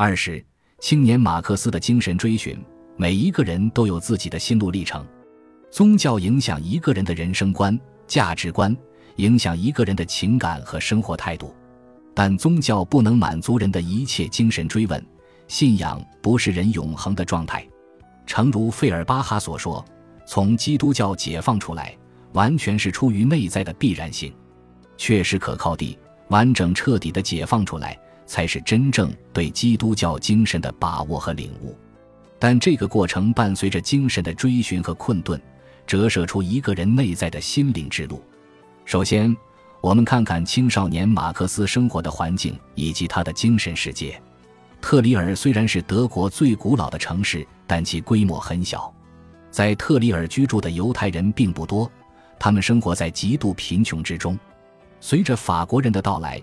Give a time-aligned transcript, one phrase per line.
[0.00, 0.40] 二是
[0.78, 2.56] 青年马克思的精神追寻，
[2.96, 5.04] 每一个人都有自己的心路历程。
[5.72, 7.76] 宗教影响一个人的人生观、
[8.06, 8.74] 价值观，
[9.16, 11.52] 影响一个人的情感和生活态度。
[12.14, 15.04] 但宗教不能满足人的一切精神追问，
[15.48, 17.66] 信仰不是人永恒的状态。
[18.24, 19.84] 诚如费尔巴哈所说
[20.24, 21.92] ：“从基督教解放出来，
[22.34, 24.32] 完全是出于内在的必然性，
[24.96, 27.98] 确实可靠地、完整彻底的解放出来，
[28.28, 31.76] 才是真正对基督教精神的把握和领悟。
[32.38, 35.40] 但这个过程伴随着精神的追寻和困顿。”
[35.88, 38.22] 折射出一个人内在的心灵之路。
[38.84, 39.34] 首先，
[39.80, 44.20] 我们看看青少年马克思生活的环境以及他的精神世界。
[44.82, 48.92] 特里尔虽然是德国最古老的城市，但其规模很小。
[49.50, 51.90] 在特里尔居住的犹太人并不多，
[52.38, 54.38] 他们生活在极度贫穷之中。
[55.00, 56.38] 随着法国人的到来，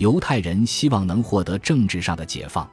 [0.00, 2.68] 犹太人希望能获得政治上的解放。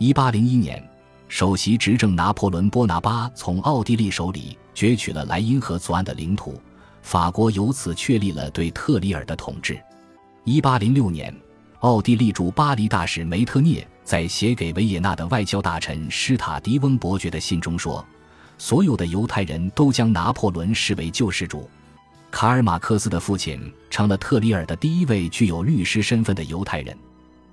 [0.00, 0.90] 1801年。
[1.28, 6.60] 首席执政拿破仑·波拿巴从奥地利手里攫取了莱茵河左岸的领土，
[7.02, 9.78] 法国由此确立了对特里尔的统治。
[10.44, 11.34] 1806年，
[11.80, 18.04] 奥地利驻巴黎大使梅特涅在写给维也纳的外交大臣施塔迪翁伯爵的信中说
[18.56, 21.68] ：“所有的犹太人都将拿破仑视为救世主。”
[22.34, 26.98] 卡尔·马克思的父亲成了特里尔的第一位具有律师身份的犹太人。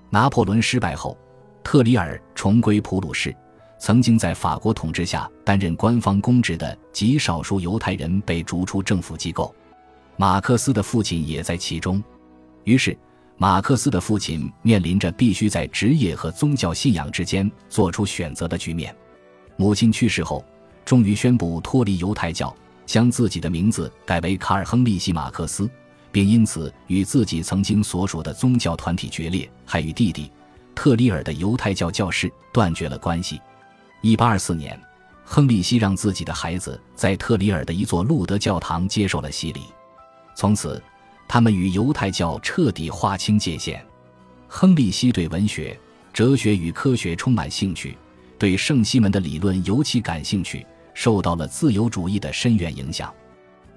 [0.09, 1.15] 拿破仑失败后，
[1.63, 3.33] 特里尔重归普鲁士。
[3.77, 9.53] 曾经在法国统治下担任官方公职的极少数犹太人被逐出政府机构，
[10.17, 12.03] 马克思的父亲也在其中。
[12.63, 12.97] 于是，
[13.37, 18.95] 马克思的父亲面临着必须在职业和宗教信仰之间做出选择的局面。
[19.57, 20.43] 母亲去世后，
[20.83, 22.55] 终于宣布脱离犹太教，
[22.91, 25.69] 将自己的名字改为卡尔·亨利希·马克思，
[26.11, 30.29] 并因此与自己曾经所属的宗教团体决裂，还与弟弟
[30.75, 33.39] 特里尔的犹太教教士断绝了关系。
[34.01, 34.77] 一八二四年，
[35.23, 39.61] 亨利希让自己的孩子在特里尔的一座路德教堂接受了洗礼，
[40.35, 40.83] 从此，
[41.29, 43.81] 他们与犹太教彻底划清界限。
[44.49, 45.79] 亨利希对文学、
[46.11, 47.97] 哲学与科学充满兴趣，
[48.37, 53.13] 对圣西门的理论尤其感兴趣，受到了自由主义的深远影响。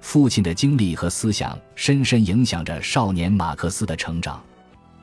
[0.01, 4.41] 父亲的经历和思想深深影响着少年马克思的成长。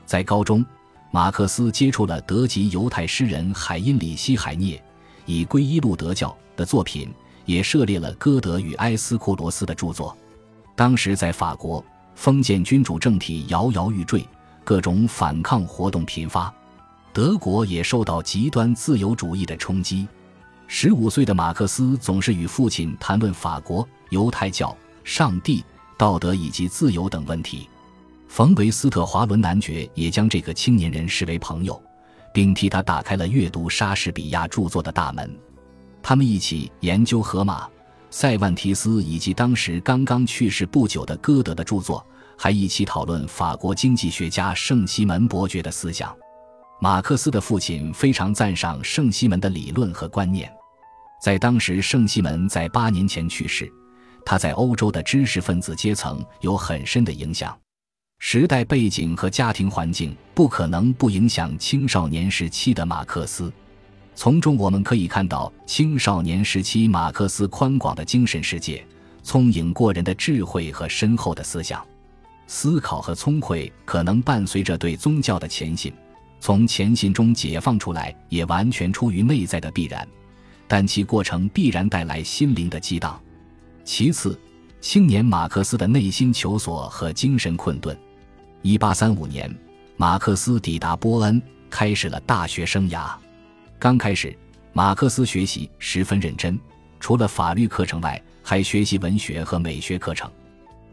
[0.05, 0.65] 在高中，
[1.11, 4.81] 马克思接触了德籍犹太诗人海因里希·海涅。
[5.25, 7.09] 以皈依路德教的作品，
[7.45, 10.17] 也涉猎了歌德与埃斯库罗斯的著作。
[10.75, 11.83] 当时在法国，
[12.15, 14.27] 封建君主政体摇摇欲坠，
[14.63, 16.53] 各种反抗活动频发，
[17.13, 20.07] 德国也受到极端自由主义的冲击。
[20.75, 25.63] 十五岁的马克思总是与父亲谈论法国、犹太教、上帝、
[25.99, 27.69] 道德以及自由等问题。
[28.27, 31.79] 冯维斯特华伦男爵也将这个青年人视为朋友。
[32.33, 35.39] 并替他打开了阅读莎士比亚著作的大门。
[36.01, 37.69] 他们一起研究荷马、
[38.09, 42.03] 塞万提斯以及当时刚刚去世不久的歌德的著作，
[42.35, 46.11] 还一起讨论法国经济学家圣西门伯爵的思想。
[46.81, 50.51] 马克思的父亲非常赞赏圣西门的理论和观念。
[51.23, 53.71] 在当时，圣西门在八年前去世，
[54.25, 57.57] 他在欧洲的知识分子阶层有很深的影响。
[58.19, 63.49] 时代背景和家庭环境不可能不影响青少年时期的马克思，
[64.13, 68.85] 从中我们可以看到青少年时期马克思宽广的精神世界、
[69.23, 71.81] 聪颖过人的智慧和深厚的思想。
[72.47, 75.93] 思考和聪慧可能伴随着对宗教的虔信，
[76.41, 80.05] 从虔信中解放出来也完全出于内在的必然，
[80.73, 83.21] 但其过程必然带来心灵的激荡。
[83.83, 84.35] 其次，
[84.81, 87.95] 青年马克思的内心求索和精神困顿。
[88.63, 89.55] 一八三五年，
[89.97, 91.39] 马克思抵达波恩，
[91.69, 93.11] 开始了大学生涯。
[93.77, 94.35] 刚开始，
[94.71, 96.59] 马克思学习十分认真，
[96.99, 100.27] 除了法律课程外，还学习文学和美学课程。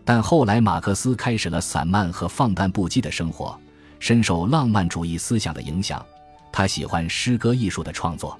[0.04, 3.58] 但后来，马克思开始了散漫和放荡不羁的生活，
[3.98, 6.04] 深受浪漫主义思想的影响。
[6.52, 8.38] 他喜欢诗歌艺术的创作。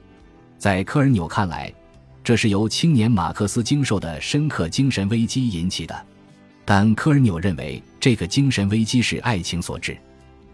[0.60, 1.72] 在科尔纽看来，
[2.22, 6.06] 这是由青年马克思经受的深刻精神危机引起的。
[6.66, 9.96] 但科尔纽认为，这个精神危机是爱情所致，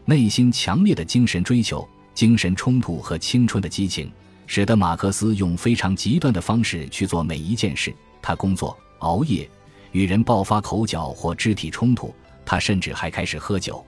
[0.04, 4.08] 内心强烈的精神追求、精神冲突和青春的激情，
[4.46, 7.92] 使得马克思用非常极端的方式去做每一件事。
[8.22, 9.50] 他工作、熬夜，
[9.90, 12.14] 与人爆发口角或肢体冲突。
[12.44, 13.84] 他甚至还开始喝酒。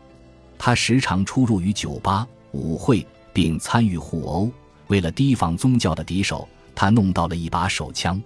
[0.59, 4.51] 他时常出入于酒吧、舞会，并参与互殴。
[4.89, 8.21] 为了提防宗教的敌手，他弄到了一把手枪。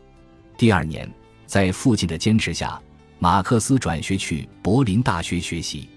[0.57, 1.09] 第二年，
[1.47, 2.81] 在父亲的坚持下。
[3.19, 5.89] 马克思转学去柏林大学学习，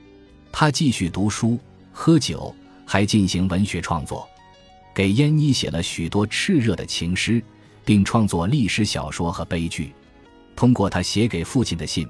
[0.52, 1.58] 他继续读书、
[1.92, 4.30] 喝酒，还进行文学创作。
[4.94, 7.44] 给燕妮写了许多炽热的情诗，
[7.84, 9.92] 并创作历史小说和悲剧。
[10.56, 12.08] 通过他写给父亲的信，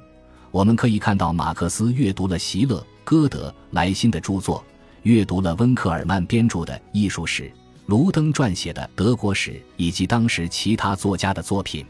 [0.52, 4.62] 我们可以看到马克思阅读了席勒、歌德、莱辛的著作，
[5.04, 7.50] 阅读了温克尔曼编著的艺术史。
[7.88, 11.86] 卢登撰写的德国史以及当时其他作家的作品，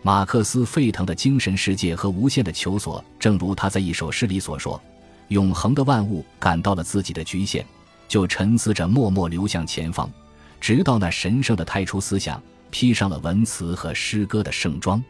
[0.00, 4.80] 马克思沸腾的精神世界和无限的求索，正如他在一首诗里所说
[5.28, 7.62] ：“永恒的万物感到了自己的局限，
[8.08, 10.10] 就沉思着默默流向前方，
[10.58, 15.02] 直到那神圣的太初思想披上了文词和诗歌的盛装。”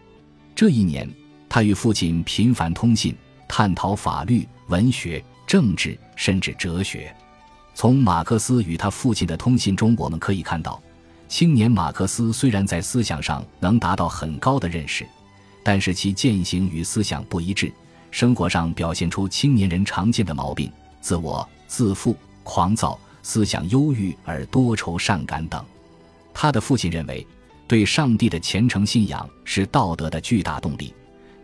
[0.56, 1.08] 这一年，
[1.48, 3.14] 他与父亲频繁通信，
[3.46, 7.14] 探讨法律、文学、政治，甚至哲学。
[7.76, 10.82] 从马克思与他父亲的通信中，我们可以看到，
[11.28, 15.06] 青年马克思虽然在思想上能达到很高的认识，
[15.62, 17.70] 但是其践行与思想不一致，
[18.10, 25.62] 生活上表现出青年人常见的毛病：自我、自负、狂躁、思想忧郁而多愁善感等。
[26.32, 27.26] 他的父亲认为，
[27.68, 30.94] 对上帝的虔诚信仰是道德的巨大动力，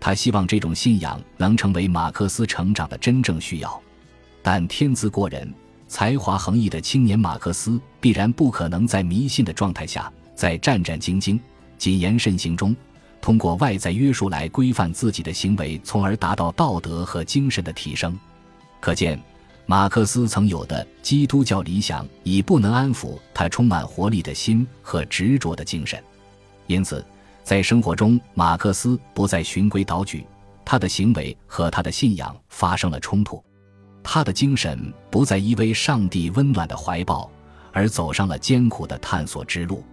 [0.00, 3.78] 他希望这种信仰能成为马克思成长的真正需要，
[4.42, 5.52] 但天资过人。
[5.92, 11.38] 才华横溢的青年马克思必然不可能在迷信的状态下，在战战兢兢、
[11.76, 12.74] 谨言慎行中，
[13.20, 18.18] 通过外在约束来规范自己的行为，从而达到道德和精神的提升。
[18.80, 19.20] 可见，
[19.66, 26.02] 马克思曾有的基督教理想已不能安抚他充满活力的心和执着的精神。
[26.68, 27.04] 因此，
[27.44, 30.24] 在生活中，马克思不再循规蹈矩，
[30.64, 33.44] 他的行为和他的信仰发生了冲突。
[34.02, 37.30] 他的精神不再依偎上帝温暖的怀抱，
[37.72, 39.84] 而走上了艰苦的探索之路。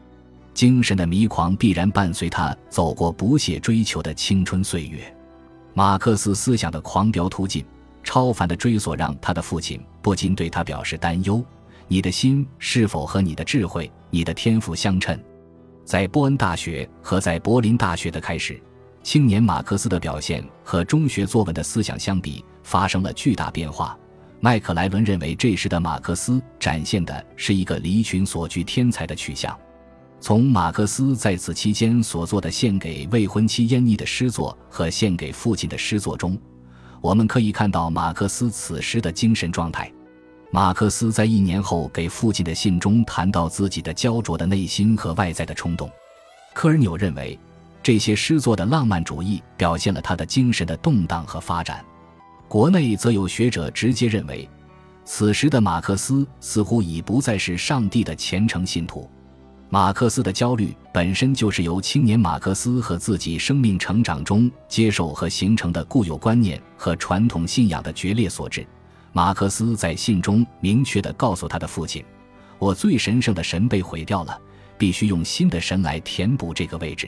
[0.53, 5.15] 精神的迷狂必然伴随他走过不懈追求的青春岁月。
[5.73, 7.63] 马克思思想的狂飙突进、
[8.03, 11.41] 超凡的追索，让他的父亲不禁对他表示担忧：
[11.87, 15.17] 你的心是否和你的智慧、你的天赋相称？
[15.85, 18.61] 在波恩大学和在柏林大学的开始，
[19.03, 22.43] 青年马克思的表现和中学作文的思想相比。
[22.61, 23.97] 发生了巨大变化。
[24.39, 29.57] 麦克莱伦认为，这时的马克思展现的是一个离群所居天才的取向。
[30.21, 36.39] 从马克思在此期间所做的献给未婚妻燕妮的诗作和献给父亲的诗作中，
[37.01, 39.91] 我们可以看到马克思此时的精神状态。
[40.51, 45.89] 马克思在一年后给父亲的信中谈到自己的焦灼的内心和外在的冲动。
[46.53, 47.39] 科尔纽认为，
[47.81, 51.83] 这些诗作的浪漫主义表现了他的精神的动荡和发展。
[52.47, 54.47] 国内则有学者直接认为，
[55.05, 59.09] 此时的马克思似乎已不再是上帝的虔诚信徒。
[59.71, 68.65] 马克思的焦虑本身就是由青年马克思和自己生命成长中接受和形成的固有观念和传统信仰的决裂所致。
[69.13, 72.03] 马克思在信中明确地告诉他的父亲
[72.57, 74.35] ：“我最神圣的神被毁掉了，
[74.75, 77.07] 必须用新的神来填补这个位置。”